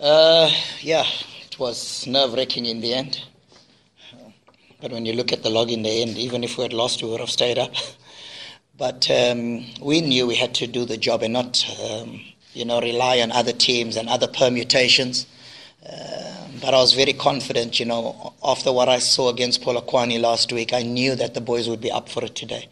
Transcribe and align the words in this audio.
Uh, 0.00 0.50
yeah, 0.80 1.04
it 1.44 1.58
was 1.58 2.06
nerve 2.06 2.34
wracking 2.34 2.66
in 2.66 2.80
the 2.80 2.92
end. 2.92 3.22
But 4.80 4.92
when 4.92 5.06
you 5.06 5.12
look 5.12 5.32
at 5.32 5.42
the 5.42 5.50
log 5.50 5.70
in 5.70 5.82
the 5.82 6.02
end, 6.02 6.18
even 6.18 6.42
if 6.42 6.56
we 6.58 6.64
had 6.64 6.72
lost, 6.72 7.02
we 7.02 7.08
would 7.08 7.20
have 7.20 7.30
stayed 7.30 7.58
up. 7.58 7.72
But 8.78 9.08
um, 9.10 9.66
we 9.80 10.00
knew 10.00 10.26
we 10.26 10.34
had 10.34 10.54
to 10.54 10.66
do 10.66 10.84
the 10.84 10.96
job 10.96 11.22
and 11.22 11.34
not, 11.34 11.64
um, 11.84 12.20
you 12.52 12.64
know, 12.64 12.80
rely 12.80 13.20
on 13.20 13.30
other 13.30 13.52
teams 13.52 13.96
and 13.96 14.08
other 14.08 14.26
permutations. 14.26 15.26
Uh, 15.86 16.48
but 16.60 16.74
I 16.74 16.78
was 16.78 16.94
very 16.94 17.12
confident, 17.12 17.78
you 17.78 17.86
know, 17.86 18.34
after 18.42 18.72
what 18.72 18.88
I 18.88 18.98
saw 18.98 19.28
against 19.28 19.62
Polokwane 19.62 20.20
last 20.20 20.52
week, 20.52 20.72
I 20.72 20.82
knew 20.82 21.14
that 21.14 21.34
the 21.34 21.40
boys 21.40 21.68
would 21.68 21.80
be 21.80 21.92
up 21.92 22.08
for 22.08 22.24
it 22.24 22.34
today. 22.34 22.68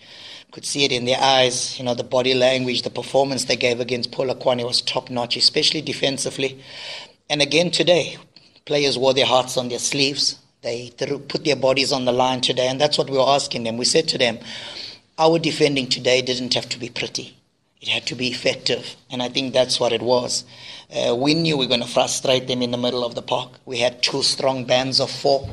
Could 0.51 0.65
see 0.65 0.85
it 0.85 0.91
in 0.91 1.05
their 1.05 1.21
eyes, 1.21 1.79
you 1.79 1.85
know, 1.85 1.95
the 1.95 2.03
body 2.03 2.35
language, 2.35 2.83
the 2.83 2.91
performance 2.91 3.45
they 3.45 3.57
gave 3.57 3.79
against 3.79 4.11
Polokwane 4.11 4.65
was 4.65 4.81
top 4.81 5.11
notch, 5.11 5.37
especially 5.37 5.83
defensively. 5.83 6.61
And 7.31 7.41
again 7.41 7.71
today, 7.71 8.17
players 8.65 8.99
wore 8.99 9.15
their 9.15 9.25
hearts 9.25 9.57
on 9.57 9.69
their 9.69 9.79
sleeves. 9.79 10.41
They 10.63 10.91
put 10.99 11.45
their 11.45 11.55
bodies 11.55 11.93
on 11.93 12.05
the 12.05 12.13
line 12.13 12.41
today, 12.41 12.67
and 12.67 12.81
that's 12.81 12.99
what 12.99 13.09
we 13.09 13.17
were 13.17 13.29
asking 13.29 13.63
them. 13.63 13.77
We 13.77 13.85
said 13.85 14.09
to 14.09 14.19
them, 14.19 14.41
our 15.17 15.39
defending 15.39 15.89
today 15.89 16.23
didn't 16.23 16.55
have 16.55 16.69
to 16.71 16.79
be 16.79 16.89
pretty. 16.89 17.37
It 17.81 17.89
had 17.89 18.05
to 18.07 18.17
be 18.17 18.29
effective, 18.29 18.97
and 19.11 19.23
I 19.23 19.29
think 19.29 19.55
that's 19.55 19.79
what 19.79 19.93
it 19.93 20.03
was. 20.03 20.45
Uh, 20.93 21.15
we 21.15 21.35
knew 21.35 21.57
we 21.57 21.67
were 21.67 21.69
going 21.69 21.83
to 21.83 21.87
frustrate 21.87 22.49
them 22.49 22.63
in 22.63 22.73
the 22.73 22.77
middle 22.77 23.05
of 23.05 23.15
the 23.15 23.23
park. 23.23 23.53
We 23.65 23.79
had 23.79 24.03
two 24.03 24.25
strong 24.25 24.65
bands 24.65 24.99
of 24.99 25.09
four, 25.09 25.49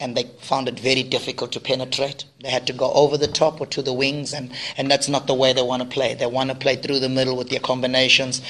and 0.00 0.16
they 0.16 0.24
found 0.40 0.66
it 0.66 0.80
very 0.80 1.02
difficult 1.02 1.52
to 1.52 1.60
penetrate. 1.60 2.24
They 2.42 2.50
had 2.50 2.66
to 2.68 2.72
go 2.72 2.90
over 2.92 3.18
the 3.18 3.28
top 3.28 3.60
or 3.60 3.66
to 3.66 3.82
the 3.82 3.92
wings, 3.92 4.32
and, 4.32 4.50
and 4.78 4.90
that's 4.90 5.08
not 5.08 5.26
the 5.26 5.34
way 5.34 5.52
they 5.52 5.62
want 5.62 5.82
to 5.82 5.88
play. 5.88 6.14
They 6.14 6.26
want 6.26 6.48
to 6.50 6.56
play 6.56 6.76
through 6.76 7.00
the 7.00 7.08
middle 7.10 7.36
with 7.36 7.50
their 7.50 7.60
combinations, 7.60 8.40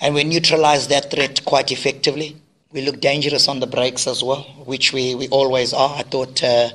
and 0.00 0.14
we 0.14 0.24
neutralized 0.24 0.90
that 0.90 1.10
threat 1.10 1.44
quite 1.46 1.72
effectively. 1.72 2.36
We 2.72 2.82
look 2.82 3.00
dangerous 3.00 3.48
on 3.48 3.58
the 3.58 3.66
breaks 3.66 4.06
as 4.06 4.22
well, 4.22 4.42
which 4.64 4.92
we, 4.92 5.16
we 5.16 5.26
always 5.28 5.72
are. 5.72 5.96
I 5.96 6.02
thought 6.02 6.44
uh, 6.44 6.68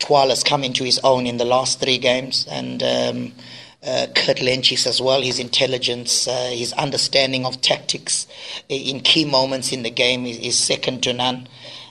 Twal 0.00 0.30
has 0.30 0.42
come 0.42 0.64
into 0.64 0.82
his 0.82 0.98
own 1.04 1.26
in 1.26 1.36
the 1.36 1.44
last 1.44 1.78
three 1.78 1.98
games, 1.98 2.46
and 2.50 2.82
um, 2.82 3.32
uh, 3.86 4.06
Kurt 4.16 4.38
Lentjies 4.38 4.86
as 4.86 5.00
well. 5.00 5.22
His 5.22 5.38
intelligence, 5.38 6.26
uh, 6.26 6.50
his 6.50 6.72
understanding 6.72 7.46
of 7.46 7.60
tactics 7.60 8.26
in 8.68 9.00
key 9.00 9.24
moments 9.24 9.70
in 9.70 9.84
the 9.84 9.90
game 9.90 10.26
is, 10.26 10.38
is 10.38 10.58
second 10.58 11.02
to 11.04 11.12
none. 11.12 11.46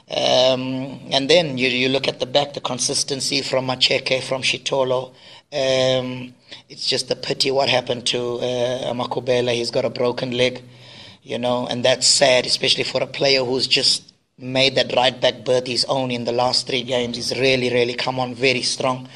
Um, 0.09 0.99
and 1.11 1.29
then 1.29 1.57
you, 1.57 1.67
you 1.67 1.89
look 1.89 2.07
at 2.07 2.19
the 2.19 2.25
back, 2.25 2.53
the 2.53 2.61
consistency 2.61 3.41
from 3.41 3.67
Macheke, 3.67 4.21
from 4.23 4.41
Shitolo. 4.41 5.09
Um, 5.51 6.33
it's 6.69 6.87
just 6.87 7.09
a 7.11 7.15
pity 7.15 7.51
what 7.51 7.69
happened 7.69 8.05
to 8.07 8.35
uh, 8.37 8.93
Makubela. 8.93 9.53
He's 9.53 9.71
got 9.71 9.85
a 9.85 9.89
broken 9.89 10.31
leg 10.31 10.61
you 11.25 11.39
know, 11.39 11.65
and 11.67 11.83
that's 11.83 12.05
sad, 12.05 12.45
especially 12.45 12.83
for 12.83 13.01
a 13.01 13.07
player 13.07 13.43
who's 13.43 13.67
just 13.67 14.13
made 14.37 14.75
that 14.75 14.95
right 14.95 15.19
back 15.19 15.43
berth 15.43 15.65
his 15.65 15.83
own 15.85 16.11
in 16.11 16.23
the 16.23 16.31
last 16.31 16.67
three 16.67 16.83
games. 16.83 17.17
He's 17.17 17.37
really, 17.39 17.73
really 17.73 17.95
come 17.95 18.19
on 18.19 18.35
very 18.35 18.61
strong. 18.61 19.09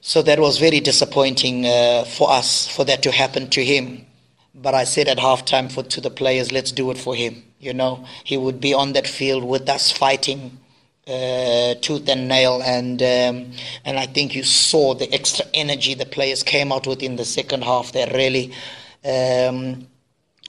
So 0.00 0.22
that 0.22 0.40
was 0.40 0.58
very 0.58 0.80
disappointing 0.80 1.66
uh, 1.66 2.04
for 2.04 2.30
us 2.30 2.66
for 2.66 2.84
that 2.84 3.02
to 3.02 3.12
happen 3.12 3.50
to 3.50 3.62
him. 3.62 4.06
But 4.54 4.74
I 4.74 4.84
said 4.84 5.06
at 5.06 5.18
halftime 5.18 5.70
for 5.70 5.82
to 5.82 6.00
the 6.00 6.10
players, 6.10 6.50
let's 6.50 6.72
do 6.72 6.90
it 6.90 6.96
for 6.96 7.14
him. 7.14 7.44
You 7.60 7.74
know, 7.74 8.04
he 8.24 8.36
would 8.36 8.60
be 8.60 8.72
on 8.74 8.92
that 8.92 9.06
field 9.06 9.44
with 9.44 9.68
us 9.68 9.90
fighting 9.90 10.58
uh, 11.06 11.74
tooth 11.80 12.08
and 12.08 12.28
nail, 12.28 12.60
and 12.62 13.02
um, 13.02 13.52
and 13.84 13.98
I 13.98 14.06
think 14.06 14.34
you 14.34 14.44
saw 14.44 14.94
the 14.94 15.12
extra 15.12 15.44
energy 15.54 15.94
the 15.94 16.06
players 16.06 16.42
came 16.42 16.70
out 16.72 16.86
with 16.86 17.02
in 17.02 17.16
the 17.16 17.24
second 17.24 17.64
half. 17.64 17.92
They 17.92 18.06
really. 18.12 18.52
Um, 19.04 19.86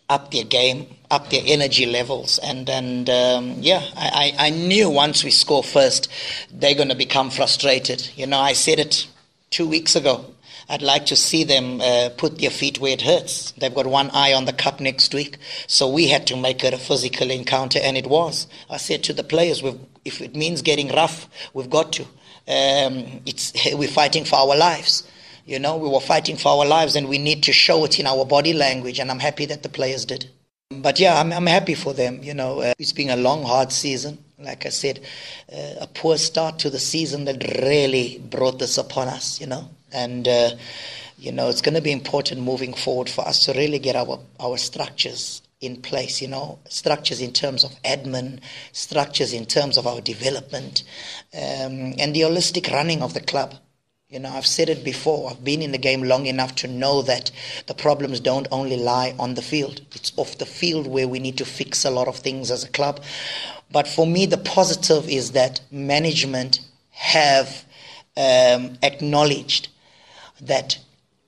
up 0.10 0.32
their 0.32 0.44
game, 0.44 0.88
up 1.12 1.30
their 1.30 1.44
energy 1.46 1.86
levels, 1.86 2.40
and 2.40 2.70
and 2.70 3.10
um, 3.10 3.56
yeah, 3.60 3.84
I, 3.96 4.34
I 4.38 4.50
knew 4.50 4.90
once 4.90 5.24
we 5.24 5.32
score 5.32 5.64
first, 5.64 6.10
they're 6.52 6.76
going 6.76 6.90
to 6.90 6.96
become 6.96 7.30
frustrated. 7.30 8.10
You 8.16 8.26
know, 8.26 8.40
I 8.40 8.54
said 8.54 8.80
it 8.80 9.08
two 9.52 9.68
weeks 9.68 9.96
ago. 9.96 10.26
I'd 10.70 10.84
like 10.84 11.08
to 11.08 11.16
see 11.16 11.44
them 11.44 11.82
uh, 11.82 12.10
put 12.16 12.38
their 12.38 12.52
feet 12.52 12.80
where 12.80 12.94
it 12.94 13.02
hurts. 13.02 13.52
They've 13.54 13.74
got 13.74 13.88
one 13.88 14.12
eye 14.12 14.34
on 14.34 14.46
the 14.46 14.54
cup 14.54 14.80
next 14.80 15.14
week, 15.16 15.38
so 15.66 15.90
we 15.90 16.08
had 16.08 16.28
to 16.28 16.38
make 16.38 16.64
it 16.64 16.76
a 16.76 16.78
physical 16.78 17.32
encounter, 17.32 17.80
and 17.82 17.98
it 17.98 18.08
was. 18.08 18.46
I 18.70 18.78
said 18.78 19.04
to 19.06 19.14
the 19.14 19.24
players, 19.24 19.64
if 20.06 20.22
it 20.22 20.36
means 20.36 20.62
getting 20.62 20.90
rough, 20.90 21.28
we've 21.54 21.70
got 21.70 21.92
to. 21.94 22.04
Um, 22.04 23.22
it's 23.26 23.52
we're 23.74 23.88
fighting 23.90 24.26
for 24.26 24.36
our 24.36 24.56
lives. 24.56 25.04
You 25.46 25.58
know, 25.58 25.78
we 25.78 25.90
were 25.90 26.00
fighting 26.00 26.38
for 26.38 26.50
our 26.50 26.66
lives 26.66 26.96
and 26.96 27.10
we 27.10 27.18
need 27.18 27.42
to 27.44 27.54
show 27.54 27.84
it 27.86 28.00
in 28.00 28.06
our 28.06 28.24
body 28.24 28.54
language, 28.54 29.00
and 29.00 29.10
I'm 29.10 29.20
happy 29.20 29.46
that 29.48 29.64
the 29.64 29.70
players 29.70 30.06
did. 30.06 30.30
But 30.70 31.00
yeah, 31.00 31.20
I'm, 31.20 31.34
I'm 31.34 31.48
happy 31.48 31.74
for 31.74 31.94
them. 31.94 32.22
You 32.22 32.36
know, 32.36 32.62
uh, 32.62 32.74
it's 32.78 32.94
been 32.94 33.10
a 33.10 33.16
long, 33.16 33.44
hard 33.44 33.72
season. 33.72 34.24
Like 34.40 34.66
I 34.66 34.70
said, 34.70 35.02
uh, 35.52 35.76
a 35.82 35.88
poor 35.88 36.18
start 36.18 36.60
to 36.60 36.70
the 36.70 36.80
season 36.80 37.26
that 37.26 37.44
really 37.62 38.20
brought 38.20 38.60
this 38.60 38.78
upon 38.78 39.08
us, 39.08 39.42
you 39.42 39.48
know. 39.48 39.70
And, 39.92 40.28
uh, 40.28 40.52
you 41.18 41.32
know, 41.32 41.50
it's 41.50 41.62
going 41.62 41.76
to 41.76 41.82
be 41.82 41.92
important 41.92 42.42
moving 42.42 42.74
forward 42.74 43.10
for 43.10 43.28
us 43.28 43.44
to 43.46 43.54
really 43.54 43.80
get 43.80 43.96
our, 43.96 44.20
our 44.40 44.58
structures 44.58 45.42
in 45.62 45.82
place, 45.82 46.22
you 46.22 46.28
know, 46.28 46.60
structures 46.70 47.20
in 47.20 47.34
terms 47.34 47.64
of 47.64 47.72
admin, 47.84 48.40
structures 48.72 49.34
in 49.34 49.46
terms 49.46 49.78
of 49.78 49.86
our 49.86 50.00
development, 50.00 50.84
um, 51.34 51.94
and 52.00 52.16
the 52.16 52.22
holistic 52.22 52.72
running 52.72 53.02
of 53.02 53.14
the 53.14 53.20
club. 53.20 53.56
You 54.08 54.20
know, 54.20 54.30
I've 54.30 54.48
said 54.48 54.70
it 54.70 54.84
before. 54.84 55.30
I've 55.30 55.44
been 55.44 55.62
in 55.62 55.72
the 55.72 55.78
game 55.78 56.02
long 56.02 56.26
enough 56.26 56.56
to 56.56 56.68
know 56.68 57.04
that 57.04 57.30
the 57.68 57.76
problems 57.76 58.20
don't 58.20 58.48
only 58.52 58.76
lie 58.76 59.14
on 59.20 59.36
the 59.36 59.42
field. 59.44 59.82
It's 59.94 60.12
off 60.16 60.40
the 60.40 60.48
field 60.48 60.88
where 60.88 61.08
we 61.08 61.20
need 61.20 61.38
to 61.38 61.46
fix 61.46 61.86
a 61.86 61.92
lot 61.92 62.08
of 62.08 62.16
things 62.16 62.50
as 62.50 62.64
a 62.64 62.70
club. 62.70 63.02
But 63.72 63.88
for 63.88 64.08
me, 64.08 64.26
the 64.26 64.38
positive 64.38 65.08
is 65.08 65.32
that 65.32 65.62
management 65.72 66.62
have 66.92 67.66
um, 68.18 68.78
acknowledged 68.82 69.70
that 70.42 70.80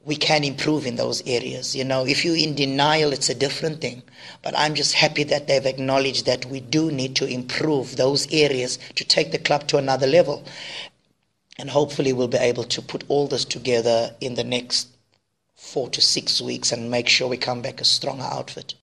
we 0.03 0.15
can 0.15 0.43
improve 0.43 0.87
in 0.87 0.95
those 0.95 1.21
areas. 1.27 1.75
You 1.75 1.83
know, 1.83 2.05
if 2.05 2.25
you're 2.25 2.35
in 2.35 2.55
denial, 2.55 3.13
it's 3.13 3.29
a 3.29 3.35
different 3.35 3.81
thing. 3.81 4.01
But 4.41 4.57
I'm 4.57 4.73
just 4.73 4.93
happy 4.93 5.23
that 5.25 5.47
they've 5.47 5.65
acknowledged 5.65 6.25
that 6.25 6.45
we 6.45 6.59
do 6.59 6.91
need 6.91 7.15
to 7.17 7.27
improve 7.27 7.97
those 7.97 8.31
areas 8.33 8.79
to 8.95 9.05
take 9.05 9.31
the 9.31 9.37
club 9.37 9.67
to 9.67 9.77
another 9.77 10.07
level. 10.07 10.43
And 11.59 11.69
hopefully, 11.69 12.13
we'll 12.13 12.27
be 12.27 12.37
able 12.37 12.63
to 12.63 12.81
put 12.81 13.03
all 13.07 13.27
this 13.27 13.45
together 13.45 14.15
in 14.19 14.33
the 14.33 14.43
next 14.43 14.87
four 15.55 15.89
to 15.89 16.01
six 16.01 16.41
weeks 16.41 16.71
and 16.71 16.89
make 16.89 17.07
sure 17.07 17.27
we 17.27 17.37
come 17.37 17.61
back 17.61 17.79
a 17.79 17.85
stronger 17.85 18.23
outfit. 18.23 18.73